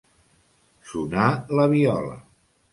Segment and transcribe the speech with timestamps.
[0.93, 1.27] Sonar
[1.61, 2.21] la viola.